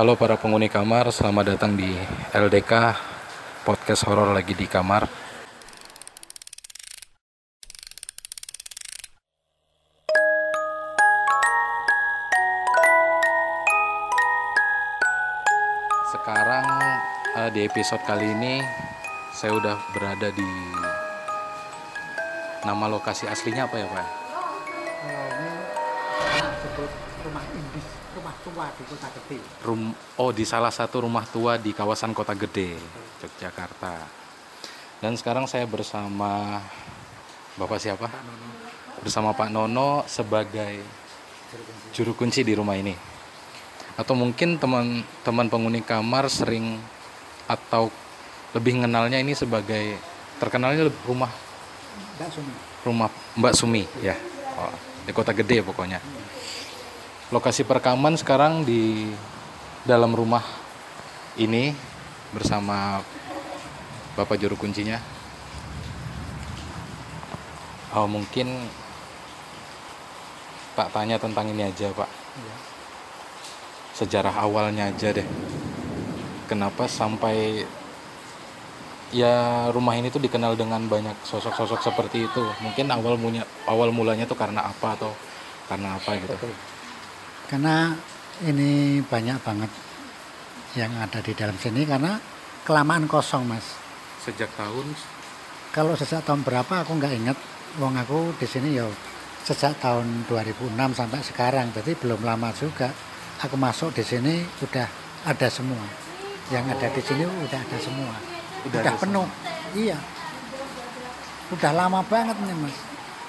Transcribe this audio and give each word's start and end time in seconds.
Halo 0.00 0.16
para 0.16 0.40
penghuni 0.40 0.72
kamar, 0.72 1.12
selamat 1.12 1.44
datang 1.60 1.76
di 1.76 1.92
LDK 2.32 2.96
Podcast 3.68 4.08
Horor 4.08 4.32
lagi 4.32 4.56
di 4.56 4.64
kamar. 4.64 5.04
Sekarang 16.08 16.64
eh, 17.36 17.50
di 17.52 17.68
episode 17.68 18.00
kali 18.08 18.24
ini 18.24 18.56
saya 19.36 19.52
udah 19.52 19.76
berada 19.92 20.32
di 20.32 20.48
nama 22.64 22.88
lokasi 22.88 23.28
aslinya 23.28 23.68
apa 23.68 23.76
ya 23.76 23.84
Pak? 23.84 24.19
Tua 28.60 28.68
di 28.76 28.84
kota 28.84 29.08
gede. 29.08 29.38
Rum 29.64 29.82
oh 30.20 30.30
di 30.36 30.44
salah 30.44 30.68
satu 30.68 31.08
rumah 31.08 31.24
tua 31.24 31.56
di 31.56 31.72
kawasan 31.72 32.12
Kota 32.12 32.36
Gede, 32.36 32.76
Yogyakarta. 33.24 34.04
Dan 35.00 35.16
sekarang 35.16 35.48
saya 35.48 35.64
bersama 35.64 36.60
Bapak 37.56 37.80
siapa? 37.80 38.04
Pak 38.04 38.20
Nono 38.20 38.48
Bersama 39.00 39.30
Pak 39.32 39.48
Nono 39.48 40.04
sebagai 40.04 40.84
Juru 41.96 42.12
juru 42.12 42.12
kunci 42.20 42.44
di 42.44 42.52
rumah 42.52 42.76
ini. 42.76 42.92
Atau 43.96 44.12
mungkin 44.12 44.60
teman-teman 44.60 45.46
penghuni 45.48 45.80
kamar 45.80 46.28
sering 46.28 46.76
atau 47.48 47.88
lebih 48.52 48.76
mengenalnya 48.76 49.18
ini 49.24 49.32
sebagai 49.32 49.96
terkenalnya 50.36 50.92
rumah 51.08 51.32
Mbak 52.20 52.28
Sumi. 52.28 52.52
rumah 52.84 53.08
Mbak 53.40 53.54
Sumi 53.56 53.82
ya. 54.04 54.14
Oh, 54.60 54.70
di 55.08 55.12
Kota 55.16 55.32
Gede 55.32 55.64
pokoknya. 55.64 56.19
Lokasi 57.30 57.62
perekaman 57.62 58.18
sekarang 58.18 58.66
di 58.66 59.06
dalam 59.86 60.10
rumah 60.10 60.42
ini 61.38 61.70
bersama 62.34 62.98
Bapak 64.18 64.34
juru 64.34 64.58
kuncinya. 64.58 64.98
Oh, 67.94 68.10
mungkin 68.10 68.66
tak 70.74 70.90
tanya 70.90 71.22
tentang 71.22 71.46
ini 71.54 71.70
aja, 71.70 71.94
Pak. 71.94 72.10
Iya. 72.10 72.56
Sejarah 73.94 74.34
awalnya 74.34 74.90
aja 74.90 75.14
deh. 75.14 75.26
Kenapa 76.50 76.90
sampai 76.90 77.62
ya 79.14 79.70
rumah 79.70 79.94
ini 79.94 80.10
tuh 80.10 80.18
dikenal 80.18 80.58
dengan 80.58 80.82
banyak 80.90 81.14
sosok-sosok 81.22 81.78
seperti 81.78 82.26
itu. 82.26 82.42
Mungkin 82.58 82.90
awal 82.90 83.14
mulanya 83.14 83.46
awal 83.70 83.94
mulanya 83.94 84.26
tuh 84.26 84.34
karena 84.34 84.66
apa 84.66 84.98
atau 84.98 85.14
karena 85.70 85.94
apa 85.94 86.18
gitu. 86.18 86.34
Karena 87.50 87.90
ini 88.46 89.02
banyak 89.02 89.42
banget 89.42 89.70
yang 90.78 90.94
ada 91.02 91.18
di 91.18 91.34
dalam 91.34 91.58
sini 91.58 91.82
karena 91.82 92.14
kelamaan 92.62 93.10
kosong 93.10 93.42
mas. 93.42 93.74
Sejak 94.22 94.54
tahun 94.54 94.94
Kalau 95.74 95.98
sejak 95.98 96.22
tahun 96.22 96.46
berapa 96.46 96.86
aku 96.86 96.94
nggak 96.94 97.14
ingat. 97.18 97.38
Wong 97.82 97.98
aku 97.98 98.34
di 98.38 98.46
sini 98.46 98.78
ya 98.78 98.86
sejak 99.42 99.82
tahun 99.82 100.30
2006 100.30 100.78
sampai 100.94 101.26
sekarang. 101.26 101.74
Jadi 101.74 101.98
belum 101.98 102.22
lama 102.22 102.54
juga. 102.54 102.94
Aku 103.42 103.58
masuk 103.58 103.98
di 103.98 104.06
sini 104.06 104.46
udah 104.62 104.86
ada 105.26 105.48
semua. 105.50 105.82
Yang 106.54 106.78
ada 106.78 106.86
di 106.94 107.02
sini 107.02 107.24
udah 107.26 107.60
ada 107.66 107.78
semua. 107.82 108.14
Udah 108.62 108.78
Udah, 108.78 108.80
ada 108.86 108.92
penuh. 108.94 109.28
Iya. 109.74 109.98
Udah 111.50 111.72
lama 111.74 111.98
banget 112.06 112.38
nih 112.46 112.54
mas. 112.62 112.78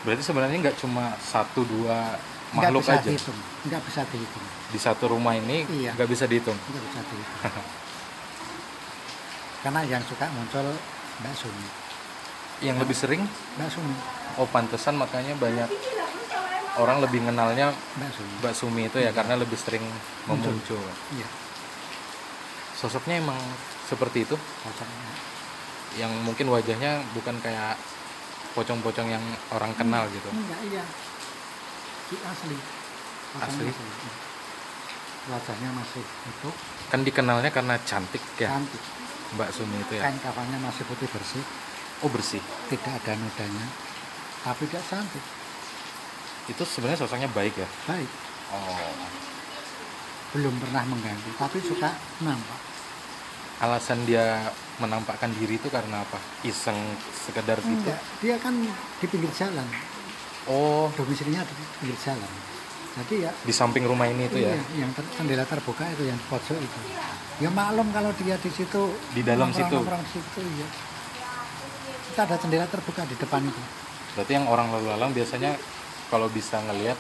berarti 0.02 0.26
sebenarnya 0.26 0.58
nggak 0.66 0.78
cuma 0.82 1.14
satu 1.22 1.62
dua 1.62 2.18
Nggak 2.52 2.68
makhluk 2.68 2.84
bisa 2.84 2.94
aja 2.94 3.08
dihitung. 3.08 3.38
Nggak 3.64 3.82
bisa 3.88 4.02
dihitung. 4.06 4.46
di 4.72 4.80
satu 4.80 5.04
rumah 5.08 5.34
ini 5.34 5.58
Iya. 5.68 5.92
nggak 5.96 6.10
bisa 6.10 6.26
dihitung. 6.26 6.56
Nggak 6.58 6.84
bisa 6.84 7.00
dihitung. 7.02 7.40
Karena 9.62 9.82
yang 9.86 10.04
suka 10.04 10.26
muncul 10.32 10.66
Mbak 11.22 11.36
Sumi. 11.36 11.68
Yang 12.62 12.78
lebih 12.82 12.96
sering 12.96 13.22
Mbak 13.58 13.70
Sumi. 13.70 13.96
oh 14.36 14.48
pantesan 14.48 14.96
makanya 14.96 15.36
banyak 15.36 15.68
orang 16.74 16.98
lebih 17.00 17.20
kenalnya 17.22 17.76
Mbak 18.00 18.12
Sumi. 18.12 18.32
Mbak 18.40 18.54
Sumi 18.54 18.82
itu 18.88 18.98
ya 18.98 19.12
karena 19.12 19.36
lebih 19.36 19.56
sering 19.56 19.84
memuncul. 20.26 20.80
Iya. 21.14 21.28
Sosoknya 22.74 23.20
emang 23.20 23.38
seperti 23.86 24.26
itu 24.26 24.34
Pocongnya. 24.34 25.14
yang 26.00 26.12
mungkin 26.24 26.48
wajahnya 26.48 27.04
bukan 27.12 27.38
kayak 27.40 27.76
pocong-pocong 28.52 29.08
yang 29.08 29.22
orang 29.52 29.76
kenal 29.76 30.08
gitu. 30.10 30.28
Enggak 30.32 30.60
iya. 30.66 30.84
Asli. 32.20 32.58
Asli? 33.40 33.68
Pocongnya 33.72 33.72
Iya. 33.72 34.14
Wajahnya 35.22 35.70
masih 35.78 36.02
utuh, 36.02 36.50
Kan 36.90 37.06
dikenalnya 37.06 37.54
karena 37.54 37.78
cantik 37.86 38.20
ya 38.36 38.50
cantik. 38.50 38.82
Mbak 39.38 39.54
Sumi 39.54 39.78
itu 39.78 39.94
ya. 39.96 40.10
Kain 40.10 40.18
kafannya 40.18 40.58
masih 40.60 40.84
putih 40.84 41.06
bersih, 41.08 41.46
Oh 42.02 42.10
bersih. 42.10 42.42
tidak 42.68 42.90
ada 43.00 43.14
nodanya. 43.16 43.68
Tapi 44.42 44.66
dia 44.66 44.82
cantik, 44.82 45.22
Itu 46.50 46.66
sebenarnya 46.66 47.06
sosoknya 47.06 47.30
baik 47.30 47.54
ya. 47.54 47.70
baik. 47.86 48.10
Oh. 48.50 48.98
Belum 50.34 50.58
pernah 50.58 50.84
mengganggu, 50.90 51.32
tapi 51.38 51.62
suka 51.62 51.94
nampak. 52.20 52.60
Alasan 53.62 54.02
dia 54.10 54.50
menampakkan 54.82 55.30
diri 55.38 55.62
itu 55.62 55.70
karena 55.70 56.02
apa? 56.02 56.18
Iseng 56.42 56.76
sekedar 57.14 57.62
gitu. 57.62 57.78
Enggak, 57.78 58.02
dia 58.20 58.36
kan 58.42 58.58
di 58.98 59.06
pinggir 59.06 59.30
jalan. 59.38 59.70
Oh, 60.52 60.92
Domisilinya 60.92 61.42
di 61.42 61.54
pinggir 61.80 61.98
jalan. 61.98 62.32
Jadi 62.92 63.24
ya 63.24 63.32
di 63.32 63.54
samping 63.56 63.88
rumah 63.88 64.04
ini 64.04 64.28
itu 64.28 64.36
ya. 64.38 64.52
Iya, 64.52 64.84
yang 64.84 64.92
ter, 64.92 65.08
jendela 65.16 65.48
terbuka 65.48 65.88
itu 65.88 66.04
yang 66.04 66.20
di 66.20 66.26
pojok 66.28 66.60
itu. 66.60 66.80
Ya 67.40 67.48
maklum 67.50 67.88
kalau 67.90 68.12
dia 68.14 68.36
di 68.36 68.52
situ 68.52 68.84
Di 69.16 69.24
dalam 69.24 69.48
nongkrong- 69.48 69.56
situ? 69.64 69.76
nongkrong 69.80 70.04
situ 70.06 70.40
ya. 70.60 70.68
Kita 72.12 72.22
ada 72.28 72.36
jendela 72.36 72.68
terbuka 72.68 73.08
di 73.08 73.16
depan 73.16 73.42
itu. 73.42 73.62
Berarti 74.12 74.32
yang 74.36 74.46
orang 74.46 74.68
lalu 74.70 74.92
lalang 74.92 75.16
biasanya 75.16 75.56
kalau 76.12 76.28
bisa 76.28 76.60
ngelihat 76.62 77.00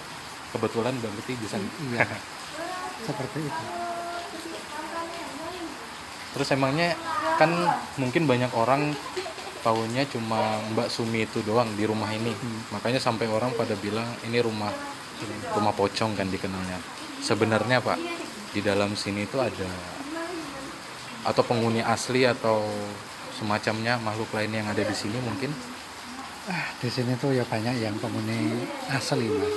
kebetulan 0.56 0.96
berarti 0.96 1.34
bisa. 1.36 1.60
Iya. 1.60 2.08
Seperti 3.08 3.40
itu. 3.44 3.64
Terus 6.32 6.48
emangnya 6.50 6.96
kan 7.36 7.52
mungkin 8.00 8.24
banyak 8.24 8.56
orang 8.56 8.96
tahunya 9.62 10.04
cuma 10.10 10.60
Mbak 10.74 10.90
Sumi 10.90 11.26
itu 11.26 11.42
doang 11.46 11.70
di 11.78 11.86
rumah 11.86 12.10
ini. 12.12 12.34
Hmm. 12.34 12.78
Makanya 12.78 13.00
sampai 13.00 13.30
orang 13.30 13.54
pada 13.54 13.74
bilang 13.78 14.06
ini 14.26 14.42
rumah 14.42 14.70
rumah 15.54 15.74
pocong 15.74 16.18
kan 16.18 16.28
dikenalnya. 16.28 16.82
Sebenarnya 17.22 17.78
Pak, 17.80 18.00
di 18.52 18.60
dalam 18.66 18.98
sini 18.98 19.30
itu 19.30 19.38
ada 19.38 19.70
atau 21.22 21.44
penghuni 21.46 21.86
asli 21.86 22.26
atau 22.26 22.66
semacamnya 23.38 24.02
makhluk 24.02 24.34
lain 24.34 24.58
yang 24.58 24.66
ada 24.66 24.82
di 24.82 24.96
sini 24.98 25.18
mungkin 25.22 25.54
Ah, 26.50 26.74
di 26.82 26.90
sini 26.90 27.14
tuh 27.22 27.38
ya 27.38 27.46
banyak 27.46 27.78
yang 27.78 27.94
penghuni 28.02 28.66
asli 28.90 29.30
mas. 29.30 29.54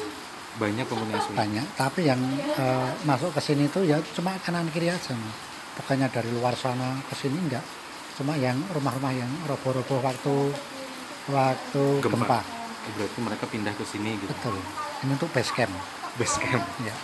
banyak 0.60 0.84
penghuni 0.84 1.16
asli. 1.16 1.32
Banyak. 1.32 1.66
Tapi 1.80 2.00
yang 2.04 2.20
eh, 2.60 2.88
masuk 3.08 3.32
ke 3.32 3.40
sini 3.40 3.64
tuh 3.72 3.88
ya 3.88 3.96
cuma 4.12 4.36
kanan 4.44 4.68
kiri 4.68 4.92
aja 4.92 5.16
mas. 5.16 5.36
Bukannya 5.80 6.12
dari 6.12 6.28
luar 6.28 6.52
sana 6.52 7.00
ke 7.08 7.16
sini 7.16 7.40
enggak. 7.40 7.64
Cuma 8.14 8.38
yang 8.38 8.54
rumah-rumah 8.70 9.10
yang 9.10 9.30
roboh-roboh 9.44 9.98
waktu 10.00 10.34
waktu 11.28 11.82
Gempa. 11.98 12.14
gempa. 12.14 12.40
Oh, 12.84 12.92
berarti 12.94 13.18
mereka 13.18 13.44
pindah 13.48 13.72
ke 13.74 13.82
sini 13.82 14.14
gitu. 14.20 14.30
Betul. 14.30 14.54
Ini 15.02 15.12
tuh 15.16 15.28
base 15.32 15.50
camp. 15.50 15.72
Base 16.14 16.36
camp. 16.38 16.62
Ya. 16.84 16.94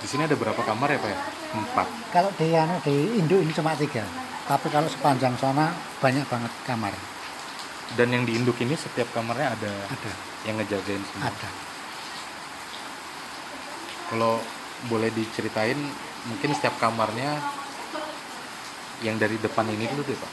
Di 0.00 0.06
sini 0.08 0.24
ada 0.24 0.32
berapa 0.32 0.56
kamar 0.56 0.88
ya 0.88 0.98
Pak? 0.98 1.10
ya? 1.10 1.18
Empat. 1.52 1.86
Kalau 2.08 2.30
di 2.32 2.48
anu 2.54 2.78
di 2.80 3.20
Indo 3.20 3.36
ini 3.36 3.52
cuma 3.52 3.76
tiga. 3.76 4.06
Tapi 4.48 4.66
kalau 4.72 4.88
sepanjang 4.88 5.36
sana 5.36 5.74
banyak 6.00 6.24
banget 6.24 6.52
kamar. 6.64 6.94
Dan 7.90 8.14
yang 8.14 8.22
di 8.22 8.38
induk 8.38 8.54
ini 8.62 8.78
setiap 8.78 9.10
kamarnya 9.10 9.50
ada 9.50 9.72
Ada, 9.90 10.12
yang 10.46 10.62
ngejagain 10.62 11.02
semua. 11.02 11.26
ada. 11.26 11.50
Kalau 14.06 14.38
boleh 14.86 15.10
diceritain, 15.10 15.78
mungkin 16.26 16.50
setiap 16.54 16.78
kamarnya 16.78 17.42
yang 19.00 19.16
dari 19.16 19.36
depan 19.36 19.64
ini 19.66 19.84
dulu 19.86 20.02
deh 20.02 20.14
Pak. 20.14 20.32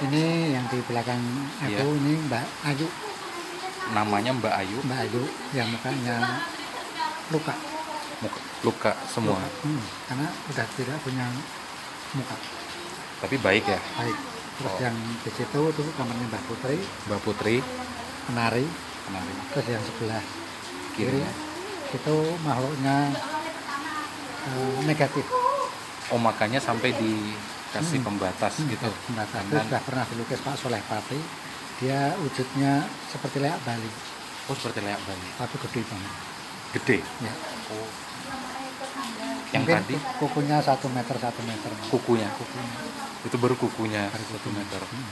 Ini 0.00 0.24
yang 0.50 0.64
di 0.66 0.78
belakang 0.82 1.20
aku 1.60 1.68
Iya. 1.68 1.98
ini 2.00 2.12
Mbak 2.24 2.44
Ayu, 2.66 2.88
Namanya 3.90 4.30
Mbak 4.32 4.54
Ayu, 4.56 4.78
Mbak 4.80 4.98
Ayu 5.02 5.22
yang 5.50 5.68
mukanya 5.68 6.16
luka. 7.28 7.54
muka, 8.20 8.38
luka 8.62 8.92
semua. 9.04 9.40
Hmm, 9.60 9.80
karena 10.06 10.28
udah 10.46 10.66
tidak 10.72 10.96
punya 11.00 11.26
muka. 12.12 12.36
Tapi 13.18 13.36
baik 13.36 13.64
ya, 13.66 13.80
Baik. 13.96 14.16
Terus 14.56 14.70
Oh. 14.70 14.78
yang 14.78 14.92
di 15.18 15.30
situ 15.30 15.60
tuh 15.72 15.86
kamarnya 15.96 16.26
Mbak 16.28 16.42
Putri, 16.44 16.76
Mbak 17.08 17.20
Putri. 17.20 17.56
penari. 18.24 18.64
Kenalin. 19.02 19.36
Terus 19.50 19.66
yang 19.68 19.82
sebelah 19.82 20.22
Kiri. 20.94 21.18
kiri 21.18 21.20
itu 21.90 22.16
makhluknya 22.40 22.96
eh, 24.40 24.78
negatif. 24.84 25.26
Oh 26.08 26.16
makanya 26.16 26.56
sampai 26.56 26.92
dikasih 27.70 27.98
Hmm. 27.98 28.06
pembatas 28.08 28.52
gitu. 28.58 28.88
Pembatas. 29.06 29.40
Itu 29.40 29.56
sudah 29.62 29.80
pernah 29.80 30.04
dilukis 30.04 30.40
Pak 30.40 30.54
Soleh 30.56 30.82
Pati. 30.84 31.18
Dia 31.78 32.12
wujudnya 32.18 32.82
seperti 33.06 33.38
leak 33.38 33.56
Bali, 33.62 33.88
Oh 34.46 34.54
seperti 34.54 34.82
leak 34.82 35.00
Bali. 35.00 35.28
tapi 35.34 35.54
gede 35.60 35.80
banget. 35.82 36.12
Gede. 36.72 36.96
Ya. 37.20 37.32
Oh. 37.70 37.88
yang 39.50 39.66
Mungkin 39.66 39.82
tadi 39.82 39.96
kukunya 40.16 40.56
satu 40.60 40.86
meter 40.88 41.16
satu 41.16 41.42
meter 41.42 41.70
kukunya 41.88 42.30
kukunya 42.30 42.70
itu 43.20 43.34
baru 43.34 43.54
kukunya 43.56 44.06
Baru 44.06 44.24
satu 44.30 44.48
meter 44.48 44.78
Hmm. 44.80 45.10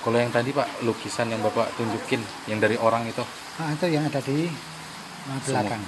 kalau 0.00 0.16
yang 0.16 0.30
tadi 0.30 0.50
pak 0.50 0.78
lukisan 0.80 1.28
yang 1.28 1.42
bapak 1.42 1.66
tunjukin 1.74 2.22
yang 2.46 2.56
dari 2.56 2.78
orang 2.78 3.04
itu 3.04 3.26
Nah, 3.58 3.74
itu 3.74 3.86
yang 3.86 4.06
ada 4.06 4.22
di 4.22 4.46
uh, 5.26 5.40
belakang 5.42 5.82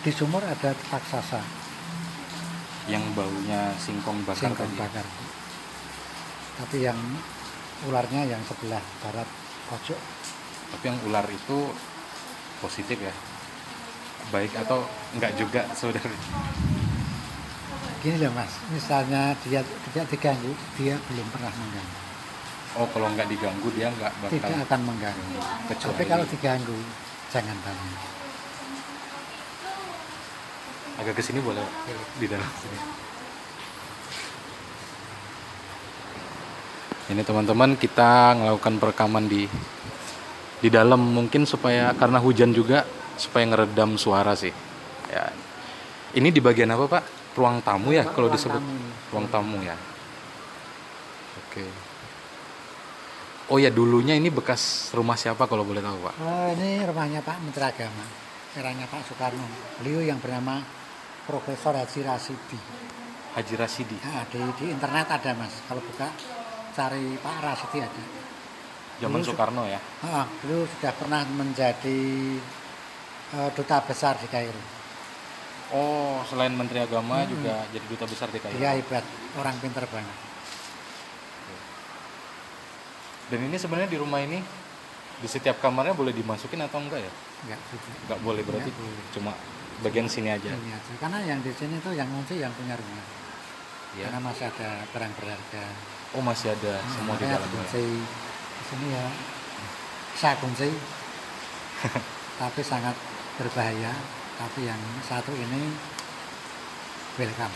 di 0.00 0.10
sumur 0.10 0.40
ada 0.40 0.72
raksasa 0.72 1.44
yang 2.88 3.04
baunya 3.12 3.74
singkong 3.76 4.24
bakar 4.24 4.48
singkong 4.48 4.72
tadi. 4.72 4.80
bakar. 4.80 5.06
Tapi 6.60 6.76
yang 6.84 6.98
ularnya 7.88 8.22
yang 8.28 8.40
sebelah 8.44 8.80
barat 9.04 9.28
pojok. 9.68 10.00
Tapi 10.76 10.84
yang 10.86 10.98
ular 11.08 11.26
itu 11.28 11.58
positif 12.60 12.96
ya. 13.00 13.14
Baik 14.30 14.52
atau 14.56 14.86
enggak 15.16 15.34
juga 15.34 15.66
saudara? 15.74 16.08
Gini 18.00 18.16
loh 18.16 18.32
mas. 18.32 18.52
Misalnya 18.72 19.34
dia 19.44 19.60
tidak 19.90 20.06
diganggu 20.08 20.52
dia 20.80 20.96
belum 21.10 21.26
pernah 21.34 21.52
mengganggu. 21.52 21.98
Oh 22.78 22.86
kalau 22.94 23.10
nggak 23.12 23.26
diganggu 23.26 23.68
dia 23.74 23.90
nggak 23.90 24.12
bakal 24.22 24.30
tidak 24.30 24.62
akan 24.68 24.80
mengganggu. 24.86 25.30
Kecuali- 25.68 25.90
tapi 25.90 26.04
kalau 26.06 26.24
diganggu 26.28 26.78
jangan 27.34 27.56
tanya 27.66 28.19
agak 31.00 31.16
ke 31.16 31.22
sini 31.24 31.40
boleh 31.40 31.64
Pak? 31.64 31.72
di 32.20 32.26
dalam 32.28 32.50
sini. 32.60 32.78
Ini 37.10 37.22
teman-teman 37.26 37.74
kita 37.74 38.38
melakukan 38.38 38.78
perekaman 38.78 39.24
di 39.26 39.48
di 40.60 40.68
dalam 40.68 41.00
mungkin 41.00 41.48
supaya 41.48 41.90
karena 41.96 42.20
hujan 42.22 42.54
juga 42.54 42.86
supaya 43.16 43.48
ngeredam 43.48 43.96
suara 43.96 44.36
sih. 44.36 44.52
Ya. 45.10 45.32
Ini 46.14 46.28
di 46.30 46.38
bagian 46.38 46.70
apa 46.70 46.86
pak? 46.86 47.04
Ruang 47.34 47.64
tamu 47.64 47.96
ya 47.96 48.06
kalau 48.06 48.30
Ruang 48.30 48.36
disebut 48.36 48.62
tamu 48.62 48.78
ruang 49.10 49.26
tamu 49.26 49.58
ya. 49.64 49.76
Oke. 51.42 51.64
Oh 53.50 53.58
ya 53.58 53.74
dulunya 53.74 54.14
ini 54.14 54.30
bekas 54.30 54.94
rumah 54.94 55.18
siapa 55.18 55.50
kalau 55.50 55.66
boleh 55.66 55.82
tahu 55.82 55.98
pak? 56.06 56.14
Oh, 56.22 56.46
ini 56.54 56.86
rumahnya 56.86 57.18
Pak 57.18 57.42
Menteri 57.42 57.66
Agama 57.66 58.06
eranya 58.54 58.86
Pak 58.86 59.06
Soekarno. 59.06 59.46
Beliau 59.82 60.02
yang 60.02 60.18
bernama 60.18 60.62
Profesor 61.22 61.74
Haji 61.74 62.00
Rasidi 62.02 62.58
Haji 63.30 63.54
Rasidi 63.54 63.96
Nah, 64.00 64.24
di, 64.26 64.40
di 64.56 64.66
internet 64.68 65.06
ada 65.08 65.30
mas. 65.34 65.54
Kalau 65.64 65.78
buka 65.80 66.10
cari 66.70 67.14
Pak 67.16 67.36
Rasidi 67.40 67.78
ada. 67.78 68.02
Zaman 68.98 69.18
Dulu- 69.18 69.28
Soekarno 69.28 69.62
ya? 69.64 69.80
beliau 70.42 70.66
sudah 70.68 70.92
pernah 70.92 71.22
menjadi 71.24 72.00
eh, 73.30 73.50
duta 73.54 73.78
besar 73.80 74.18
di 74.18 74.26
Kairo. 74.26 74.58
Oh, 75.70 76.18
selain 76.26 76.50
Menteri 76.50 76.82
Agama 76.82 77.22
Hmm. 77.22 77.30
juga 77.30 77.62
jadi 77.70 77.86
duta 77.86 78.04
besar 78.04 78.26
di 78.28 78.38
Kairo. 78.38 78.58
dia 78.58 78.74
hebat. 78.74 79.06
Orang 79.34 79.54
pinter 79.58 79.86
banget. 79.86 80.16
Dan 83.30 83.46
ini 83.46 83.54
sebenarnya 83.54 83.86
di 83.86 83.94
rumah 83.94 84.18
ini 84.18 84.42
di 85.16 85.28
setiap 85.28 85.60
kamarnya 85.60 85.94
boleh 85.94 86.10
dimasukin 86.10 86.58
atau 86.60 86.82
enggak 86.82 86.98
ya? 86.98 87.12
enggak 87.46 87.60
Enggak 88.02 88.18
boleh 88.20 88.42
berarti 88.42 88.66
Nggak 88.66 88.82
boleh. 88.82 89.06
cuma 89.14 89.32
bagian 89.80 90.06
sini 90.06 90.28
aja. 90.28 90.48
Ini 90.48 90.70
aja. 90.70 90.92
karena 90.98 91.18
yang 91.22 91.40
di 91.40 91.50
sini 91.50 91.76
tuh 91.78 91.92
yang 91.92 92.06
kunci 92.06 92.36
yang 92.36 92.52
punya 92.52 92.74
rumah 92.74 93.06
Ya. 93.90 94.06
karena 94.06 94.22
masih 94.22 94.46
ada 94.46 94.86
barang 94.88 95.12
berharga 95.14 95.64
Oh, 96.10 96.22
masih 96.22 96.50
ada 96.50 96.74
Nah, 96.76 96.90
semua 96.90 97.14
di 97.14 97.24
dalamnya. 97.24 97.48
kunci 97.50 97.84
di 97.98 98.64
sini 98.64 98.86
ya 98.88 99.04
saya 100.14 100.34
kunci 100.36 100.70
tapi 102.40 102.60
sangat 102.60 102.94
berbahaya 103.34 103.90
tapi 104.36 104.64
yang 104.64 104.78
satu 105.02 105.32
ini 105.32 105.74
welcome 107.16 107.54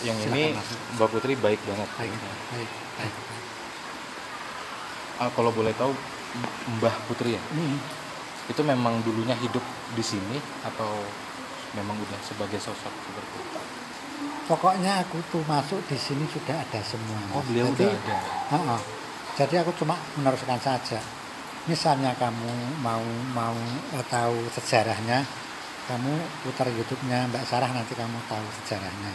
Yang 0.00 0.16
Silakan 0.22 0.38
ini 0.38 0.44
masuk. 0.54 0.78
Mbak 0.94 1.08
Putri 1.10 1.32
baik 1.36 1.60
banget. 1.62 1.88
baik 1.94 2.14
baik 2.14 2.70
baik, 2.94 3.14
baik. 3.26 3.44
Ah, 5.18 5.30
kalau 5.30 5.50
boleh 5.50 5.74
tahu 5.74 5.92
Mbah 6.78 6.94
Putri 7.04 7.34
ya, 7.34 7.42
ini 7.52 7.74
itu 8.46 8.62
memang 8.62 9.02
dulunya 9.02 9.34
hidup 9.36 9.62
di 9.90 10.00
sini 10.00 10.38
atau 10.62 10.88
memang 11.72 11.96
udah 11.96 12.20
sebagai 12.20 12.58
sosok 12.58 12.90
seperti 12.90 13.36
itu? 13.38 13.60
pokoknya 14.44 15.06
aku 15.06 15.22
tuh 15.30 15.46
masuk 15.46 15.78
di 15.86 15.94
sini 15.94 16.26
sudah 16.26 16.58
ada 16.58 16.80
semua 16.82 17.18
Oh, 17.30 17.42
beliau 17.46 17.70
Jadi, 17.70 17.86
udah 17.86 17.94
ada. 17.94 18.18
Heeh. 18.50 18.80
jadi 19.36 19.54
aku 19.62 19.70
cuma 19.78 19.94
meneruskan 20.14 20.58
saja 20.58 20.98
misalnya 21.64 22.10
kamu 22.16 22.50
mau 22.80 22.98
mau 23.30 23.54
eh, 23.94 24.04
tahu 24.04 24.34
sejarahnya 24.50 25.22
kamu 25.86 26.12
putar 26.42 26.66
YouTube-nya 26.66 27.26
Mbak 27.28 27.44
Sarah 27.44 27.70
nanti 27.70 27.94
kamu 27.94 28.18
tahu 28.26 28.46
sejarahnya 28.62 29.10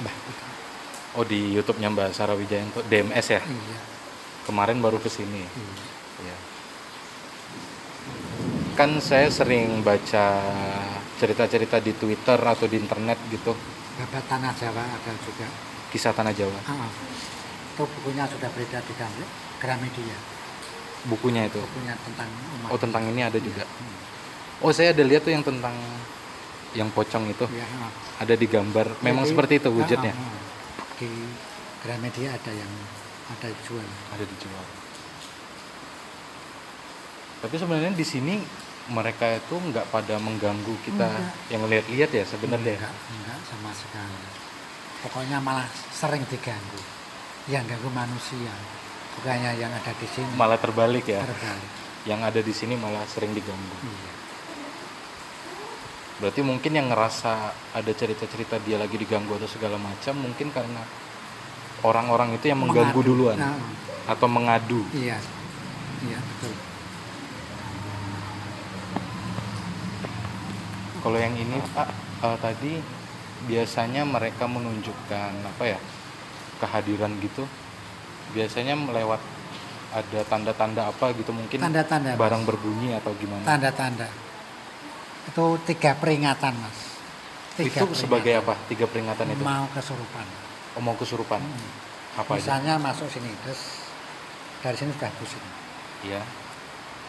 Mbak. 0.00 0.16
Oh, 1.12 1.24
di 1.24 1.52
YouTube-nya 1.52 1.88
Mbak 1.90 2.10
Sarah 2.12 2.32
Wijayanto 2.34 2.80
DMS 2.84 3.26
ya. 3.30 3.40
iya 3.40 3.78
Kemarin 4.44 4.80
baru 4.80 4.96
ke 4.96 5.08
sini. 5.08 5.44
iya 5.44 5.76
Iya. 6.20 6.36
Kan 8.72 8.96
saya 8.98 9.28
sering 9.28 9.80
baca 9.80 10.26
cerita-cerita 11.20 11.76
di 11.84 11.92
Twitter 11.92 12.40
atau 12.40 12.64
di 12.64 12.80
internet 12.80 13.20
gitu, 13.28 13.52
Babat 14.00 14.24
Tanah 14.24 14.56
Jawa 14.56 14.80
ada 14.80 15.12
juga 15.20 15.44
kisah 15.92 16.16
tanah 16.16 16.32
Jawa. 16.32 16.56
Ah, 16.64 16.88
ah. 16.88 16.90
itu 17.76 17.82
bukunya 17.84 18.24
sudah 18.24 18.48
beredar 18.56 18.80
di 18.88 18.94
Gramedia 19.60 20.16
Bukunya 21.04 21.42
itu. 21.48 21.60
bukunya 21.60 21.92
tentang 22.00 22.28
umat 22.28 22.68
Oh, 22.72 22.78
tentang 22.80 23.02
ini 23.08 23.20
ada 23.20 23.36
juga. 23.36 23.64
Hmm. 23.68 23.96
Oh, 24.64 24.72
saya 24.72 24.92
ada 24.96 25.04
lihat 25.04 25.24
tuh 25.24 25.32
yang 25.32 25.44
tentang 25.44 25.72
yang 26.76 26.88
pocong 26.92 27.28
itu 27.28 27.44
Iya, 27.52 27.66
ah. 27.80 27.92
ada 28.20 28.34
di 28.36 28.46
gambar. 28.48 29.00
Memang 29.04 29.24
Jadi, 29.28 29.30
seperti 29.36 29.52
itu 29.60 29.68
wujudnya. 29.68 30.12
ah, 30.16 30.24
ah. 30.24 30.40
di 30.96 31.10
Gramedia 31.84 32.36
ada 32.36 32.52
yang 32.52 32.72
ada 33.30 33.48
jual 33.68 33.84
Ada 34.16 34.24
dijual. 34.24 34.64
Tapi 37.40 37.54
sebenarnya 37.56 37.92
di 37.96 38.04
sini 38.04 38.34
mereka 38.88 39.36
itu 39.36 39.54
nggak 39.54 39.86
pada 39.88 40.16
mengganggu 40.16 40.74
kita 40.82 41.04
Enggak. 41.06 41.34
yang 41.52 41.62
lihat-lihat 41.66 42.10
ya 42.10 42.24
sebenarnya. 42.24 42.80
enggak 42.80 42.94
enggak 43.12 43.38
sama 43.44 43.70
sekali 43.70 44.18
pokoknya 45.00 45.38
malah 45.38 45.68
sering 45.90 46.24
diganggu 46.26 46.80
yang 47.46 47.64
ganggu 47.64 47.88
manusia 47.88 48.52
bukannya 49.18 49.52
yang 49.54 49.68
ada 49.70 49.92
di 49.92 50.06
sini 50.06 50.30
Malah 50.32 50.56
terbalik 50.56 51.04
ya. 51.04 51.20
terbalik 51.20 51.70
Yang 52.00 52.20
ada 52.24 52.40
di 52.40 52.52
sini 52.54 52.74
malah 52.74 53.04
sering 53.04 53.32
diganggu. 53.32 53.76
iya 53.84 54.12
Berarti 56.16 56.40
mungkin 56.40 56.72
yang 56.72 56.88
ngerasa 56.88 57.32
ada 57.72 57.92
cerita-cerita 57.92 58.60
dia 58.60 58.76
lagi 58.76 58.96
diganggu 58.96 59.36
atau 59.36 59.48
segala 59.48 59.76
macam 59.76 60.16
mungkin 60.16 60.52
karena 60.52 60.84
orang-orang 61.80 62.36
itu 62.36 62.48
yang 62.48 62.60
mengganggu 62.60 62.92
Mengadu. 62.92 63.08
duluan 63.08 63.36
Nah, 63.36 63.56
atau 64.06 64.28
mengadu. 64.28 64.80
iya 64.92 65.16
iya 66.04 66.18
betul 66.20 66.52
Kalau 71.00 71.18
yang 71.18 71.32
ini 71.32 71.56
Pak 71.72 71.88
eh, 72.24 72.36
tadi 72.40 72.72
biasanya 73.48 74.04
mereka 74.04 74.44
menunjukkan 74.44 75.32
apa 75.44 75.64
ya 75.64 75.78
kehadiran 76.60 77.16
gitu. 77.24 77.48
Biasanya 78.30 78.76
melewat 78.78 79.18
ada 79.90 80.20
tanda-tanda 80.22 80.86
apa 80.86 81.10
gitu 81.18 81.34
mungkin 81.34 81.58
tanda-tanda 81.58 82.14
Mas. 82.14 82.20
barang 82.22 82.42
berbunyi 82.46 82.94
atau 82.94 83.10
gimana. 83.18 83.42
tanda-tanda 83.42 84.06
itu 85.26 85.44
tiga 85.66 85.98
peringatan 85.98 86.54
mas 86.54 86.78
itu 87.58 87.84
sebagai 87.98 88.38
apa? 88.38 88.54
Tiga 88.70 88.86
peringatan 88.86 89.34
itu. 89.34 89.42
mau 89.42 89.66
kesurupan 89.74 90.26
Oh, 90.78 90.82
mau 90.86 90.94
kesurupan. 90.94 91.42
Hmm. 91.42 92.22
Apa 92.22 92.38
aja? 92.38 92.54
misalnya 92.62 92.74
masuk 92.78 93.10
sini 93.10 93.34
terus 93.42 93.82
dari 94.62 94.78
sini 94.78 94.94
sudah 94.94 95.10
pusing 95.18 95.42
Iya. 96.06 96.22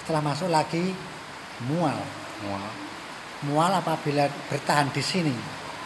setelah 0.01 0.21
masuk 0.25 0.49
lagi 0.49 0.97
mual 1.69 2.01
Mual. 2.41 2.65
Mual 3.49 3.73
apabila 3.73 4.29
bertahan 4.49 4.93
di 4.93 5.01
sini 5.01 5.33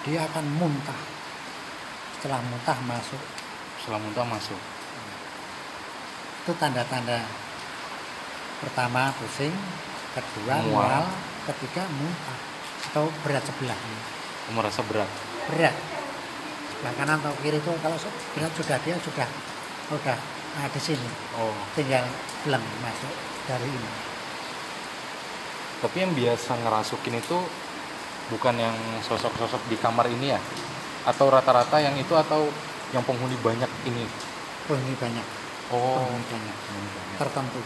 dia 0.04 0.28
akan 0.28 0.46
muntah. 0.60 1.02
Setelah 2.18 2.42
muntah 2.44 2.78
masuk. 2.84 3.22
Setelah 3.82 4.00
muntah 4.02 4.28
masuk. 4.28 4.62
itu 6.46 6.54
tanda-tanda 6.62 7.26
pertama 8.62 9.10
pusing. 9.18 9.54
Kedua 10.16 10.62
Mual. 10.64 10.72
mual, 10.72 11.04
ketiga 11.50 11.84
muntah. 11.90 12.40
Atau 12.92 13.10
berat 13.26 13.44
sebelah. 13.44 13.76
Merasa 14.54 14.86
berat. 14.86 15.10
berat. 15.50 15.76
Sebelah 16.70 16.94
kanan 17.02 17.18
atau 17.18 17.34
kiri 17.42 17.58
itu 17.58 17.72
kalau 17.82 17.98
berat 18.38 18.52
sudah 18.54 18.78
dia 18.86 18.96
sudah 19.02 19.28
sudah 19.90 20.18
nah, 20.54 20.70
di 20.70 20.82
sini. 20.82 21.10
Oh. 21.42 21.54
tinggal 21.74 22.06
belum 22.46 22.62
masuk 22.62 23.14
dari 23.50 23.70
ini 23.70 24.15
Tapi 25.84 25.98
yang 26.02 26.12
biasa 26.16 26.52
ngerasukin 26.62 27.20
itu 27.20 27.38
bukan 28.32 28.56
yang 28.58 28.76
sosok-sosok 29.06 29.62
di 29.68 29.78
kamar 29.80 30.08
ini 30.10 30.34
ya? 30.34 30.40
Atau 31.06 31.30
rata-rata 31.30 31.78
yang 31.78 31.94
itu 31.96 32.14
atau 32.16 32.48
yang 32.94 33.04
penghuni 33.04 33.36
banyak 33.44 33.70
ini? 33.86 34.06
ini 34.66 34.94
banyak 34.98 35.26
Oh, 35.70 36.02
penghuni 36.02 36.26
banyak 36.30 36.56
penghuni 36.58 36.90
banyak. 36.90 37.18
tertentu 37.22 37.62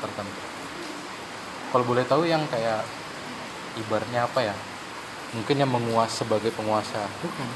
tertentu. 0.00 0.40
Kalau 1.68 1.84
boleh 1.84 2.04
tahu 2.08 2.24
yang 2.24 2.40
kayak 2.48 2.84
ibarnya 3.76 4.24
apa 4.24 4.40
ya? 4.40 4.56
mungkin 5.28 5.60
yang 5.60 5.68
menguas 5.68 6.08
sebagai 6.08 6.48
penguasa 6.56 7.04
bukan 7.20 7.48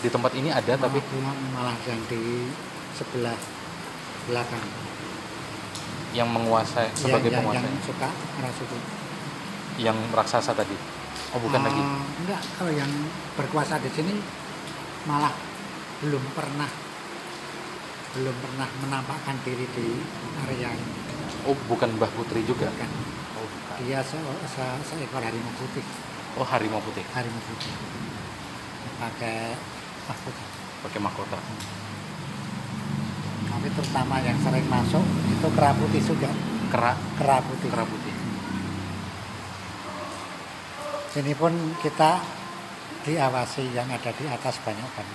di 0.00 0.08
tempat 0.08 0.32
ini 0.32 0.48
ada 0.48 0.72
tapi 0.80 1.04
malah, 1.20 1.36
malah 1.52 1.76
yang 1.84 2.00
di 2.08 2.48
sebelah 2.96 3.36
belakang 4.24 4.64
yang 6.16 6.24
menguasai 6.32 6.88
sebagai 6.96 7.28
yang, 7.28 7.44
penguasa 7.44 7.60
yang 7.60 7.84
suka 7.84 8.08
rasuku 8.40 8.76
yang 9.78 9.94
raksasa 10.10 10.50
tadi. 10.50 10.74
Oh 11.30 11.38
bukan 11.38 11.62
Ah, 11.62 11.66
lagi 11.70 11.82
enggak. 12.24 12.42
Kalau 12.58 12.72
yang 12.74 12.90
berkuasa 13.36 13.78
di 13.78 13.90
sini 13.92 14.14
malah 15.06 15.30
belum 16.02 16.24
pernah 16.34 16.70
belum 18.10 18.34
pernah 18.42 18.66
menampakkan 18.82 19.38
diri 19.46 19.66
di 19.70 19.86
area 20.42 20.74
ini. 20.74 20.92
Oh 21.46 21.54
bukan 21.70 21.94
Mbah 21.94 22.10
Putri 22.10 22.42
juga? 22.42 22.66
Bukan. 22.66 22.90
oh 23.38 23.46
bukan. 23.46 23.76
Dia 23.86 24.02
se 24.02 24.18
se- 24.50 24.80
seekor 24.90 25.22
harimau 25.22 25.52
putih. 25.54 25.84
Oh 26.34 26.46
harimau 26.46 26.82
putih. 26.82 27.06
Harimau 27.14 27.42
putih. 27.46 27.70
Pakai 28.98 29.54
mahkota. 30.10 30.42
Pakai 30.82 31.00
mahkota. 31.00 31.38
Tapi 33.50 33.66
terutama 33.70 34.16
yang 34.20 34.38
sering 34.40 34.66
masuk 34.66 35.04
itu 35.28 35.46
kera 35.54 35.70
putih 35.74 36.02
juga. 36.02 36.30
Kera? 36.70 36.92
Kera 37.18 37.38
putih. 37.42 37.68
Kera 37.70 37.84
putih 37.86 38.09
ini 41.16 41.32
pun 41.34 41.50
kita 41.80 42.22
diawasi 43.02 43.74
yang 43.74 43.88
ada 43.90 44.10
di 44.12 44.28
atas 44.28 44.60
banyak 44.62 44.90
kan 44.94 45.06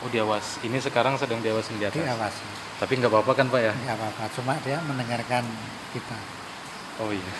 oh 0.00 0.08
diawas. 0.08 0.56
Ini 0.64 0.80
sekarang 0.80 1.20
sedang 1.20 1.44
diawasin 1.44 1.76
di 1.76 1.84
atas? 1.84 2.00
Diawasi. 2.00 2.44
Tapi 2.80 2.92
nggak 2.96 3.12
apa-apa 3.12 3.32
kan 3.36 3.46
pak 3.52 3.60
ya? 3.60 3.72
Nggak 3.84 3.96
apa-apa. 4.00 4.24
Cuma 4.32 4.56
dia 4.64 4.80
mendengarkan 4.80 5.44
kita. 5.92 6.16
Oh 7.04 7.12
iya. 7.12 7.34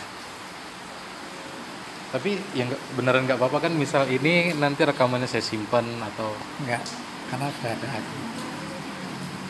Tapi 2.13 2.37
yang 2.53 2.69
nggak- 2.69 2.85
beneran 3.01 3.25
nggak 3.25 3.39
apa-apa 3.41 3.65
kan 3.65 3.73
misal 3.73 4.05
ini 4.11 4.53
nanti 4.53 4.85
rekamannya 4.85 5.25
saya 5.25 5.41
simpan 5.41 5.89
atau? 6.05 6.37
Enggak 6.61 6.85
karena 7.33 7.47
sudah 7.49 7.71
ada 7.73 7.89
aku 7.97 8.15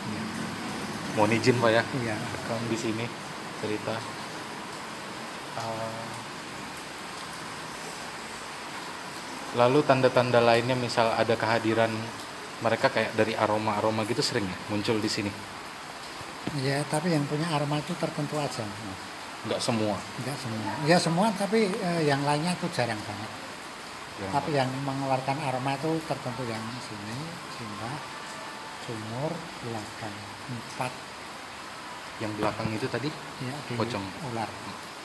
Iya. 0.07 0.23
mohon 1.17 1.31
izin 1.35 1.57
pak 1.59 1.71
ya. 1.73 1.83
Iya. 1.99 2.15
Rekam 2.15 2.59
di 2.69 2.77
sini 2.79 3.05
cerita. 3.59 3.95
Uh, 5.59 6.20
lalu 9.55 9.83
tanda-tanda 9.83 10.39
lainnya 10.39 10.77
misal 10.79 11.11
ada 11.11 11.35
kehadiran 11.35 11.91
mereka 12.61 12.87
kayak 12.87 13.11
dari 13.17 13.33
aroma-aroma 13.35 14.05
gitu 14.07 14.21
sering 14.23 14.45
ya 14.45 14.57
muncul 14.69 14.95
di 15.01 15.09
sini? 15.09 15.31
Ya 16.61 16.81
tapi 16.87 17.11
yang 17.11 17.25
punya 17.27 17.49
aroma 17.51 17.81
itu 17.81 17.91
tertentu 17.97 18.37
aja. 18.37 18.63
Nggak 19.49 19.61
semua? 19.61 19.97
Enggak 20.21 20.37
semua. 20.37 20.71
Ya 20.85 20.97
semua 21.01 21.25
tapi 21.35 21.67
eh, 21.67 22.01
yang 22.05 22.21
lainnya 22.23 22.53
itu 22.53 22.69
jarang 22.71 23.01
banget. 23.01 23.31
Yang, 24.21 24.31
tapi 24.37 24.49
yang 24.53 24.69
mengeluarkan 24.85 25.37
aroma 25.41 25.73
itu 25.73 25.97
tertentu 26.05 26.45
yang 26.45 26.61
sini 26.85 27.17
simbah 27.57 27.95
sumur 28.85 29.31
belakang 29.65 30.15
empat. 30.53 30.93
Yang 32.21 32.31
belakang 32.37 32.67
itu 32.69 32.85
tadi? 32.85 33.09
Ya 33.41 33.55
Pocong. 33.73 34.05
ular. 34.29 34.49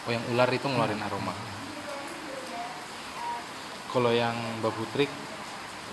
Oh 0.07 0.13
yang 0.13 0.25
ular 0.31 0.49
itu 0.53 0.67
ngeluarin 0.69 1.01
aroma 1.01 1.33
kalau 3.97 4.13
yang 4.13 4.37
Mbak 4.61 4.73
Putri 4.77 5.09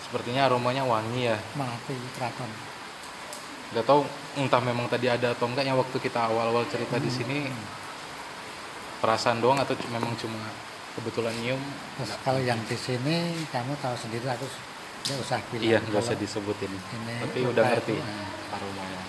sepertinya 0.04 0.52
aromanya 0.52 0.84
wangi 0.84 1.32
ya. 1.32 1.40
Melati 1.56 1.96
keraton. 2.20 2.52
Nggak 3.72 3.86
tahu 3.88 4.04
entah 4.44 4.60
memang 4.60 4.92
tadi 4.92 5.08
ada 5.08 5.32
atau 5.32 5.48
enggak 5.48 5.64
yang 5.64 5.80
waktu 5.80 5.98
kita 6.04 6.20
awal-awal 6.28 6.68
cerita 6.68 7.00
di 7.00 7.08
sini 7.08 7.48
perasaan 9.00 9.40
doang 9.40 9.56
atau 9.64 9.72
memang 9.88 10.12
cuma 10.20 10.52
kebetulan 11.00 11.32
nyium? 11.40 11.64
Terus 11.96 12.12
kalau 12.28 12.44
yang 12.44 12.60
di 12.68 12.76
sini 12.76 13.48
kamu 13.56 13.72
tahu 13.80 13.96
sendiri 13.96 14.28
aku 14.28 14.52
nggak 15.04 15.20
usah 15.24 15.40
bilang. 15.52 15.64
iya 15.64 15.78
nggak 15.80 16.04
usah 16.04 16.16
disebutin. 16.20 16.72
ini 16.72 17.16
tapi 17.24 17.40
udah 17.44 17.64
ngerti 17.72 17.96
eh, 18.00 18.56
aromanya 18.56 19.02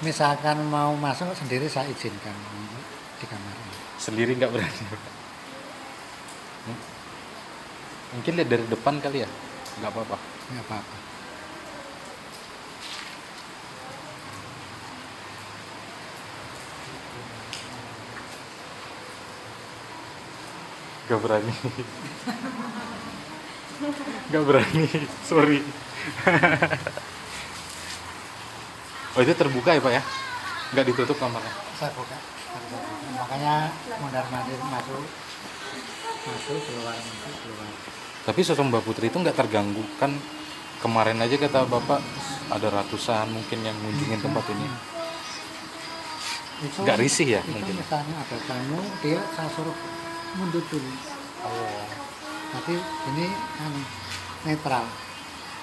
Misalkan 0.00 0.64
mau 0.70 0.94
masuk 0.96 1.30
sendiri 1.34 1.66
saya 1.66 1.90
izinkan 1.90 2.32
di 3.20 3.26
kamar 3.26 3.54
ini. 3.54 3.74
sendiri 4.02 4.32
nggak 4.34 4.50
berani 4.50 4.84
Hmm? 6.66 6.78
mungkin 8.10 8.32
lihat 8.36 8.48
dari 8.50 8.64
depan 8.68 8.94
kali 9.00 9.24
ya 9.24 9.28
nggak 9.80 9.90
apa-apa 9.92 10.16
Nggak 10.50 10.64
apa-apa. 10.66 10.96
nggak 21.06 21.20
berani 21.20 21.54
nggak 24.30 24.42
berani 24.46 24.86
sorry 25.26 25.58
oh 29.10 29.20
itu 29.20 29.32
terbuka 29.34 29.74
ya 29.74 29.80
pak 29.82 29.92
ya 29.98 30.02
nggak 30.70 30.86
ditutup 30.86 31.18
kamarnya 31.18 31.50
Saya 31.74 31.90
buka. 31.96 32.14
Saya 32.14 32.60
buka. 32.70 32.90
Makanya 33.24 33.54
mondar 33.98 34.24
mandir 34.30 34.60
masuk 34.62 35.02
masuk 36.20 36.58
keluar 36.60 36.96
masuk 36.96 37.34
keluar. 37.44 37.70
tapi 38.28 38.40
sosok 38.44 38.64
mbak 38.68 38.84
putri 38.84 39.08
itu 39.08 39.16
nggak 39.16 39.36
terganggu 39.36 39.80
kan 39.96 40.12
kemarin 40.80 41.20
aja 41.20 41.36
kata 41.36 41.64
bapak 41.64 42.00
ada 42.50 42.68
ratusan 42.72 43.30
mungkin 43.32 43.58
yang 43.64 43.76
ngunjungin 43.80 44.20
tempat 44.20 44.44
ini 44.52 44.66
Itu, 46.60 46.84
nggak 46.84 46.98
risih 47.00 47.40
ya 47.40 47.40
itu 47.40 47.56
mungkin 47.56 47.74
misalnya 47.80 48.16
ada 48.20 48.36
tamu 48.44 48.80
dia 49.00 49.20
saya 49.32 49.48
suruh 49.56 49.76
mundur 50.36 50.60
dulu. 50.68 50.92
oh 51.48 51.84
Tapi 52.50 52.74
ini 53.14 53.26
kan 53.56 53.72
netral. 54.44 54.84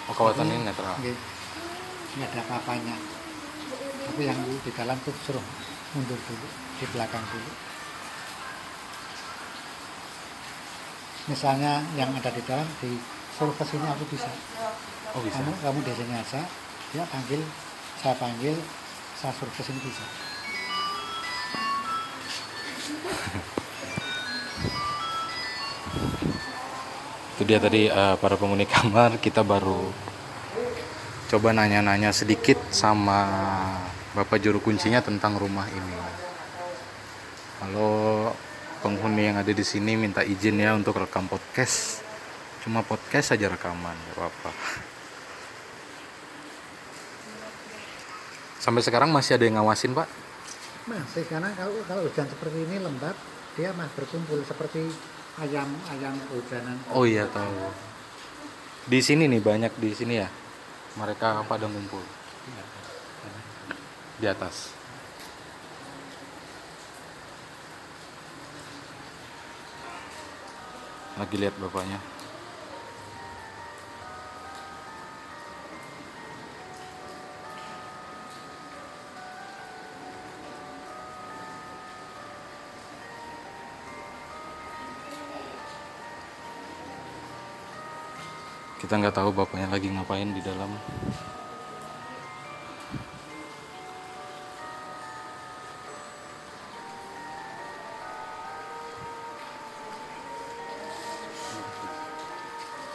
oh 0.09 0.15
kawasan 0.15 0.49
ini 0.49 0.65
netral 0.65 0.95
Nggih. 0.97 1.13
Nggak 2.17 2.29
ada 2.33 2.41
apa-apanya. 2.49 2.95
Tapi 4.09 4.21
yang 4.25 4.39
di 4.41 4.71
dalam 4.73 4.97
tuh 5.05 5.13
suruh 5.21 5.43
mundur 5.93 6.17
dulu, 6.17 6.47
di 6.81 6.85
belakang 6.89 7.21
dulu. 7.29 7.51
Misalnya 11.27 11.83
yang 11.99 12.11
ada 12.15 12.31
di 12.31 12.41
dalam 12.47 12.67
disuruh 12.79 13.55
ke 13.55 13.63
sini 13.67 13.83
aku 13.83 14.03
bisa. 14.07 14.31
oh 15.11 15.21
bisa 15.23 15.43
Kamu 15.43 15.51
kamu 15.59 15.79
di 15.83 15.93
sini 15.93 16.13
aja, 16.15 16.41
dia 16.95 17.03
panggil, 17.11 17.43
saya 17.99 18.15
panggil, 18.15 18.55
saya 19.19 19.35
suruh 19.35 19.51
ke 19.51 19.61
sini 19.63 19.79
bisa. 19.83 20.03
itu 27.37 27.45
dia 27.45 27.61
tadi 27.61 27.85
eh, 27.85 28.15
para 28.17 28.33
penghuni 28.33 28.65
kamar 28.65 29.21
kita 29.21 29.45
baru 29.45 29.93
coba 31.29 31.53
nanya-nanya 31.53 32.09
sedikit 32.09 32.57
sama 32.73 33.29
bapak 34.17 34.41
juru 34.41 34.57
kuncinya 34.57 35.05
tentang 35.05 35.37
rumah 35.37 35.69
ini 35.69 35.97
kalau 37.61 38.33
penghuni 38.79 39.29
yang 39.31 39.37
ada 39.41 39.49
di 39.49 39.65
sini 39.65 39.97
minta 39.97 40.21
izin 40.21 40.61
ya 40.61 40.73
untuk 40.77 40.97
rekam 40.97 41.25
podcast. 41.25 42.05
Cuma 42.63 42.83
podcast 42.83 43.33
saja 43.33 43.47
rekaman 43.47 43.95
gak 44.13 44.15
apa-apa. 44.17 44.51
Sampai 48.59 48.83
sekarang 48.83 49.13
masih 49.15 49.39
ada 49.39 49.45
yang 49.47 49.63
ngawasin 49.63 49.95
pak? 49.95 50.09
Masih 50.91 51.23
karena 51.27 51.51
kalau 51.55 51.79
kalau 51.87 52.03
hujan 52.03 52.27
seperti 52.27 52.67
ini 52.67 52.83
lembab, 52.83 53.15
dia 53.55 53.71
masih 53.71 53.93
berkumpul 53.95 54.39
seperti 54.43 54.91
ayam 55.39 55.69
ayam 55.93 56.15
hujanan. 56.33 56.75
oh 56.91 57.07
iya 57.07 57.29
tahu. 57.31 57.71
Di 58.87 58.99
sini 58.99 59.27
nih 59.31 59.39
banyak 59.39 59.71
di 59.79 59.91
sini 59.95 60.19
ya? 60.19 60.27
Mereka 60.99 61.47
pada 61.47 61.69
ngumpul. 61.69 62.03
Di 64.17 64.25
atas 64.25 64.73
lagi 71.17 71.35
lihat 71.41 71.57
bapaknya. 71.57 71.97
Kita 88.77 88.93
nggak 88.93 89.17
tahu 89.17 89.33
bapaknya 89.33 89.67
lagi 89.73 89.89
ngapain 89.89 90.31
di 90.31 90.39
dalam 90.45 90.69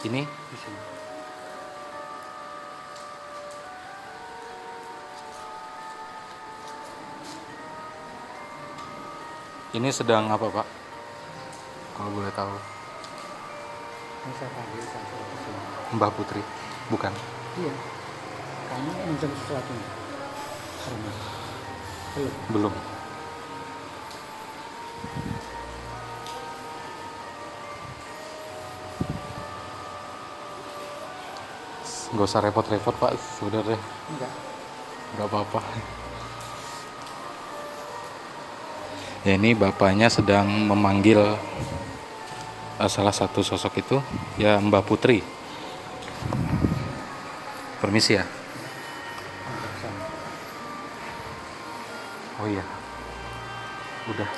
ini 0.03 0.27
ini 9.73 9.89
sedang 9.95 10.27
apa 10.27 10.51
pak 10.51 10.67
kalau 11.95 12.11
boleh 12.11 12.33
tahu 12.35 12.51
Ini 14.23 14.33
saya 14.39 14.51
panggil. 14.55 14.87
Mbah 15.99 16.11
Putri 16.15 16.43
bukan 16.91 17.11
Iya. 17.59 17.75
Kamu 18.73 18.91
mencari 19.13 19.35
sesuatu. 19.37 19.73
Belum. 22.17 22.33
belum 22.51 22.92
nggak 32.23 32.39
usah 32.39 32.47
repot-repot 32.47 32.95
pak. 33.03 33.19
Sebenarnya 33.19 33.75
Enggak. 34.15 34.31
nggak 35.19 35.27
apa-apa. 35.27 35.59
Ya 39.27 39.35
ini 39.35 39.59
bapaknya 39.59 40.07
sedang 40.07 40.47
memanggil 40.47 41.19
eh, 42.79 42.87
salah 42.87 43.11
satu 43.11 43.43
sosok 43.43 43.75
itu 43.83 43.99
ya 44.39 44.63
Mbak 44.63 44.87
Putri. 44.87 45.19
Permisi 47.83 48.15
ya. 48.15 48.23
Enggak 49.43 49.95
oh 52.39 52.47
iya. 52.47 52.63
Udah. 54.15 54.31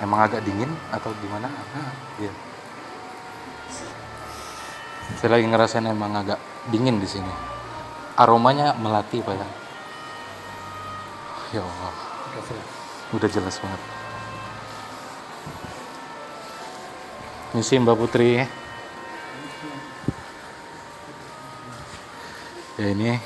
Emang 0.00 0.24
agak 0.24 0.40
dingin 0.48 0.72
atau 0.88 1.12
gimana? 1.20 1.52
Iya 2.16 2.55
saya 5.16 5.40
lagi 5.40 5.48
ngerasain 5.48 5.88
emang 5.88 6.12
agak 6.12 6.36
dingin 6.68 7.00
di 7.00 7.08
sini. 7.08 7.32
Aromanya 8.20 8.76
melati 8.76 9.24
pak 9.24 9.32
ya. 9.32 9.48
Ya 11.56 11.62
Allah. 11.64 11.94
Udah 13.16 13.28
jelas. 13.32 13.56
banget. 13.56 13.80
Misi 17.56 17.80
Mbak 17.80 17.96
Putri. 17.96 18.44
Ya 22.76 22.86
ini. 22.92 23.16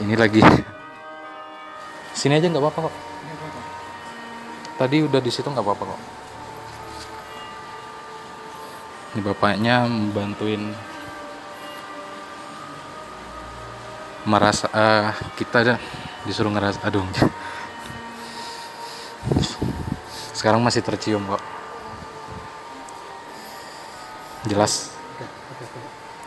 Ini 0.00 0.14
lagi. 0.16 0.40
Sini 2.16 2.40
aja 2.40 2.48
nggak 2.48 2.64
apa-apa 2.64 2.88
kok? 2.88 3.11
Tadi 4.82 4.98
udah 5.06 5.22
di 5.22 5.30
situ 5.30 5.46
nggak 5.46 5.62
apa-apa 5.62 5.94
kok 5.94 6.02
ini 9.14 9.20
bapaknya 9.22 9.86
membantuin 9.86 10.74
merasa 14.26 14.66
eh, 14.74 15.14
kita 15.38 15.58
dah 15.62 15.78
disuruh 16.26 16.50
ngerasa 16.50 16.82
aduh 16.82 17.06
sekarang 20.34 20.58
masih 20.58 20.82
tercium 20.82 21.22
kok 21.30 21.42
jelas. 24.50 24.90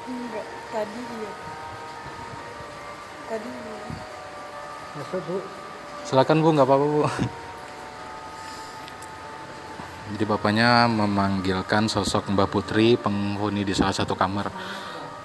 Enggak, 0.08 0.48
tadi 0.72 1.02
iya. 1.04 1.32
Tadi 3.28 3.50
iya. 3.52 3.84
Masuk 4.96 5.20
bu. 5.28 5.38
silakan 6.08 6.40
bu 6.40 6.56
nggak 6.56 6.64
apa-apa 6.70 6.86
bu 6.88 7.02
jadi 10.06 10.24
bapaknya 10.30 10.86
memanggilkan 10.86 11.90
sosok 11.90 12.30
Mbak 12.30 12.50
Putri 12.54 12.94
penghuni 12.94 13.66
di 13.66 13.74
salah 13.74 13.96
satu 13.98 14.14
kamar. 14.14 14.54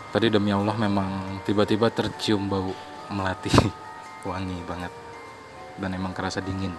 Tadi 0.09 0.33
demi 0.33 0.49
Allah 0.57 0.73
memang 0.73 1.41
tiba-tiba 1.45 1.93
tercium 1.93 2.49
bau 2.49 2.73
melati. 3.13 3.53
Wangi 4.29 4.57
banget. 4.65 4.89
Dan 5.77 5.93
emang 5.93 6.17
kerasa 6.17 6.41
dingin. 6.41 6.73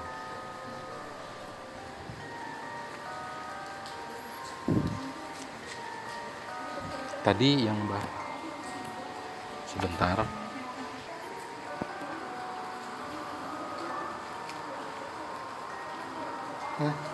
Tadi 7.22 7.50
yang 7.70 7.78
Mbak 7.86 8.06
sebentar. 9.70 10.26
Hah? 16.82 17.11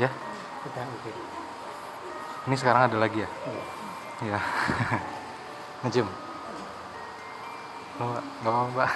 Ya 0.00 0.10
oke. 0.64 1.10
ini 2.48 2.56
sekarang 2.56 2.88
ada 2.88 2.96
lagi 2.96 3.20
ya 3.20 3.30
Iya. 4.20 4.40
Iya. 4.40 4.40
Lo 8.00 8.04
nggak 8.08 8.24
nggak 8.40 8.52
apa-apa, 8.52 8.72
Mbak. 8.72 8.90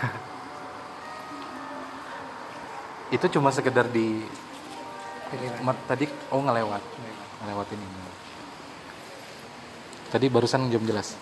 Itu 3.12 3.26
cuma 3.36 3.52
sekedar 3.52 3.84
di 3.92 4.24
tadi 5.84 6.08
oh 6.32 6.40
ngelewat, 6.40 6.80
ngelewatin 7.44 7.80
ini. 7.84 8.00
Tadi 10.08 10.26
barusan 10.32 10.72
jam 10.72 10.80
jelas. 10.88 11.20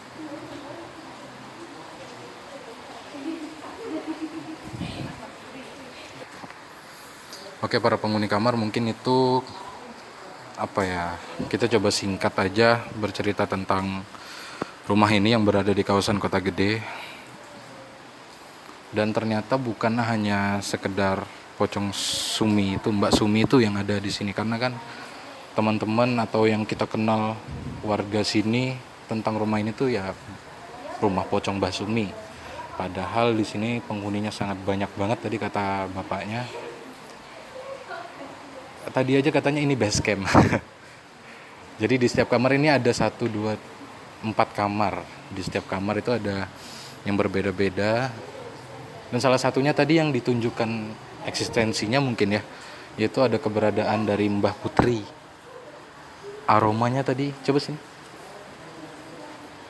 Oke 7.63 7.79
para 7.79 7.99
penghuni 7.99 8.27
kamar 8.31 8.59
mungkin 8.59 8.91
itu 8.91 9.43
apa 10.63 10.87
ya 10.87 11.05
kita 11.51 11.67
coba 11.67 11.91
singkat 11.91 12.31
aja 12.39 12.87
bercerita 12.95 13.51
tentang 13.51 14.07
rumah 14.87 15.11
ini 15.11 15.35
yang 15.35 15.43
berada 15.43 15.75
di 15.75 15.83
kawasan 15.83 16.23
kota 16.23 16.39
gede. 16.39 16.79
Dan 18.93 19.11
ternyata 19.11 19.59
bukan 19.59 19.99
hanya 20.05 20.61
sekedar 20.63 21.25
pocong 21.57 21.91
Sumi 21.97 22.77
itu 22.77 22.93
Mbak 22.93 23.13
Sumi 23.17 23.43
itu 23.43 23.59
yang 23.59 23.75
ada 23.75 23.99
di 23.99 24.13
sini. 24.13 24.31
Karena 24.31 24.61
kan 24.61 24.77
teman-teman 25.59 26.15
atau 26.23 26.45
yang 26.47 26.63
kita 26.63 26.87
kenal 26.87 27.35
warga 27.83 28.21
sini 28.23 28.77
tentang 29.09 29.41
rumah 29.41 29.59
ini 29.59 29.73
tuh 29.73 29.91
ya 29.91 30.15
rumah 31.01 31.25
pocong 31.27 31.59
Mbak 31.59 31.73
Sumi. 31.73 32.07
Padahal 32.77 33.35
di 33.35 33.43
sini 33.49 33.81
penghuninya 33.81 34.31
sangat 34.31 34.61
banyak 34.63 34.93
banget 34.95 35.19
tadi 35.25 35.37
kata 35.41 35.89
bapaknya 35.91 36.45
tadi 38.91 39.15
aja 39.15 39.31
katanya 39.31 39.63
ini 39.63 39.79
base 39.79 40.03
camp. 40.03 40.27
Jadi 41.83 41.95
di 41.99 42.07
setiap 42.11 42.35
kamar 42.35 42.59
ini 42.59 42.71
ada 42.71 42.91
satu, 42.91 43.31
dua, 43.31 43.55
empat 44.23 44.55
kamar. 44.55 45.03
Di 45.31 45.43
setiap 45.43 45.71
kamar 45.71 46.03
itu 46.03 46.11
ada 46.11 46.51
yang 47.07 47.15
berbeda-beda. 47.15 48.11
Dan 49.11 49.19
salah 49.21 49.39
satunya 49.39 49.71
tadi 49.77 49.99
yang 49.99 50.11
ditunjukkan 50.11 50.71
eksistensinya 51.29 52.03
mungkin 52.03 52.39
ya, 52.39 52.43
yaitu 52.97 53.23
ada 53.23 53.39
keberadaan 53.39 54.09
dari 54.09 54.27
Mbah 54.27 54.57
Putri. 54.59 55.03
Aromanya 56.47 57.07
tadi, 57.07 57.31
coba 57.45 57.59
sini. 57.63 57.79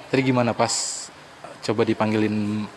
Tadi 0.09 0.21
gimana 0.21 0.53
pas 0.53 1.09
coba 1.65 1.89
dipanggilin 1.89 2.69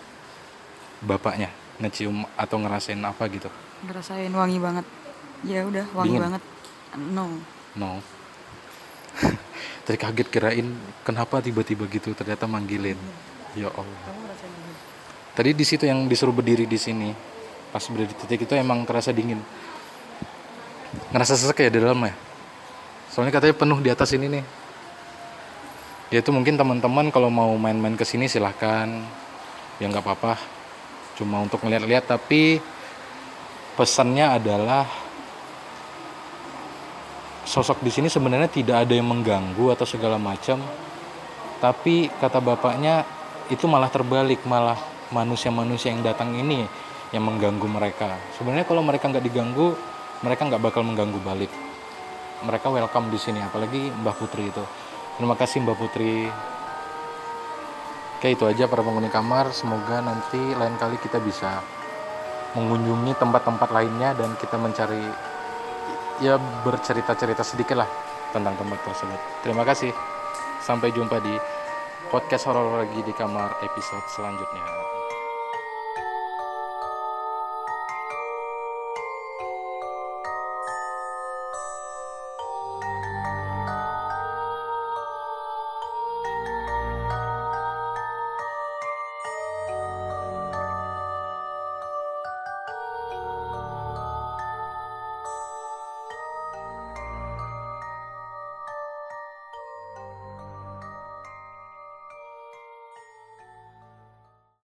bapaknya, 1.03 1.51
ngecium 1.83 2.23
atau 2.39 2.57
ngerasain 2.59 2.99
apa 3.03 3.23
gitu? 3.27 3.51
Ngerasain 3.83 4.31
wangi 4.31 4.59
banget. 4.63 5.04
Ya 5.45 5.61
udah, 5.61 5.85
wangi 5.93 6.17
Dingin? 6.17 6.23
banget. 6.25 6.41
No. 7.13 7.25
No. 7.77 7.91
Tadi 9.85 9.97
kaget 10.01 10.27
kirain 10.33 10.67
kenapa 11.05 11.37
tiba-tiba 11.39 11.85
gitu 11.85 12.17
ternyata 12.17 12.49
manggilin. 12.49 12.97
Ya 13.53 13.69
Allah. 13.69 14.01
Tadi 15.37 15.53
di 15.53 15.65
situ 15.67 15.85
yang 15.85 16.09
disuruh 16.09 16.33
berdiri 16.33 16.65
di 16.65 16.79
sini. 16.81 17.13
Pas 17.69 17.85
berdiri 17.85 18.09
di 18.09 18.17
titik 18.17 18.49
itu 18.49 18.53
emang 18.57 18.87
kerasa 18.87 19.13
dingin. 19.13 19.37
Ngerasa 21.13 21.37
sesek 21.37 21.67
ya 21.67 21.69
di 21.69 21.77
dalam 21.77 22.01
ya. 22.01 22.15
Soalnya 23.13 23.37
katanya 23.37 23.55
penuh 23.55 23.79
di 23.79 23.89
atas 23.93 24.09
ini 24.17 24.25
nih. 24.31 24.45
Ya 26.09 26.19
itu 26.25 26.31
mungkin 26.33 26.57
teman-teman 26.57 27.13
kalau 27.13 27.29
mau 27.29 27.53
main-main 27.53 27.93
ke 27.93 28.07
sini 28.07 28.25
silahkan. 28.25 28.89
Ya 29.77 29.85
nggak 29.91 30.01
apa-apa. 30.01 30.39
Cuma 31.19 31.45
untuk 31.45 31.61
ngeliat-liat 31.61 32.09
tapi 32.09 32.57
pesannya 33.75 34.39
adalah 34.39 35.04
sosok 37.45 37.85
di 37.85 37.93
sini 37.93 38.09
sebenarnya 38.09 38.49
tidak 38.49 38.83
ada 38.83 38.93
yang 38.97 39.05
mengganggu 39.05 39.71
atau 39.71 39.85
segala 39.85 40.17
macam. 40.17 40.59
Tapi 41.61 42.09
kata 42.19 42.41
bapaknya 42.41 43.05
itu 43.47 43.69
malah 43.69 43.87
terbalik 43.87 44.43
malah 44.49 44.75
manusia-manusia 45.13 45.93
yang 45.93 46.01
datang 46.01 46.33
ini 46.33 46.65
yang 47.13 47.23
mengganggu 47.23 47.63
mereka. 47.69 48.17
Sebenarnya 48.35 48.65
kalau 48.65 48.81
mereka 48.81 49.07
nggak 49.07 49.23
diganggu 49.23 49.77
mereka 50.25 50.41
nggak 50.49 50.61
bakal 50.61 50.81
mengganggu 50.81 51.21
balik. 51.21 51.53
Mereka 52.43 52.67
welcome 52.67 53.07
di 53.13 53.19
sini 53.21 53.39
apalagi 53.39 53.93
Mbah 53.93 54.15
Putri 54.17 54.49
itu. 54.49 54.65
Terima 55.15 55.37
kasih 55.37 55.63
Mbah 55.63 55.77
Putri. 55.77 56.27
Oke 58.19 58.27
itu 58.33 58.43
aja 58.43 58.65
para 58.65 58.81
penghuni 58.81 59.07
kamar. 59.07 59.53
Semoga 59.53 60.01
nanti 60.01 60.41
lain 60.41 60.75
kali 60.81 60.97
kita 60.99 61.21
bisa 61.21 61.61
mengunjungi 62.57 63.15
tempat-tempat 63.19 63.69
lainnya 63.69 64.15
dan 64.15 64.33
kita 64.39 64.55
mencari 64.57 65.34
ya 66.23 66.39
bercerita-cerita 66.63 67.43
sedikit 67.43 67.79
lah 67.79 67.89
tentang 68.31 68.55
tempat 68.59 68.79
tersebut. 68.83 69.19
Terima 69.43 69.63
kasih. 69.63 69.91
Sampai 70.63 70.91
jumpa 70.91 71.21
di 71.21 71.35
podcast 72.09 72.47
horor 72.49 72.83
lagi 72.83 72.99
di 73.03 73.13
kamar 73.13 73.59
episode 73.61 74.05
selanjutnya. 74.11 74.84